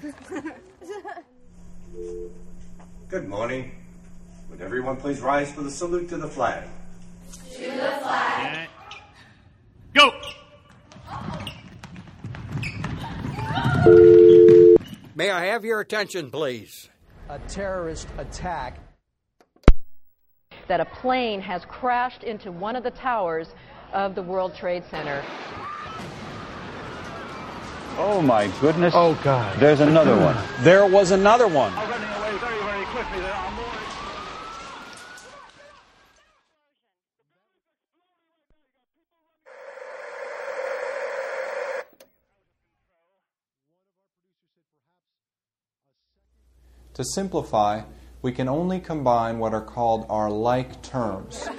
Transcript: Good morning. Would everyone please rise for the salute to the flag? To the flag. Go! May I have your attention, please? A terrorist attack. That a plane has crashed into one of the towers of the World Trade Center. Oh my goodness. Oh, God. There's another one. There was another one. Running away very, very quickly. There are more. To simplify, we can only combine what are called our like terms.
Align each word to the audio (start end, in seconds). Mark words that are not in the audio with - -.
Good 3.08 3.28
morning. 3.28 3.72
Would 4.50 4.60
everyone 4.60 4.96
please 4.96 5.20
rise 5.20 5.52
for 5.52 5.62
the 5.62 5.70
salute 5.70 6.08
to 6.10 6.16
the 6.16 6.28
flag? 6.28 6.68
To 7.54 7.62
the 7.62 7.92
flag. 8.00 8.68
Go! 9.94 10.10
May 15.14 15.30
I 15.30 15.46
have 15.46 15.64
your 15.64 15.80
attention, 15.80 16.30
please? 16.30 16.88
A 17.28 17.38
terrorist 17.40 18.08
attack. 18.18 18.78
That 20.68 20.80
a 20.80 20.84
plane 20.84 21.40
has 21.40 21.64
crashed 21.64 22.22
into 22.22 22.52
one 22.52 22.76
of 22.76 22.82
the 22.82 22.92
towers 22.92 23.48
of 23.92 24.14
the 24.14 24.22
World 24.22 24.54
Trade 24.54 24.84
Center. 24.90 25.22
Oh 28.02 28.22
my 28.22 28.46
goodness. 28.62 28.94
Oh, 28.96 29.12
God. 29.22 29.60
There's 29.60 29.80
another 29.80 30.16
one. 30.16 30.34
There 30.60 30.86
was 30.86 31.10
another 31.10 31.46
one. 31.46 31.74
Running 31.74 32.08
away 32.08 32.36
very, 32.38 32.62
very 32.62 32.84
quickly. 32.86 33.20
There 33.20 33.30
are 33.30 33.50
more. 33.52 33.66
To 46.94 47.04
simplify, 47.04 47.82
we 48.22 48.32
can 48.32 48.48
only 48.48 48.80
combine 48.80 49.38
what 49.38 49.52
are 49.52 49.60
called 49.60 50.06
our 50.08 50.30
like 50.30 50.80
terms. 50.80 51.46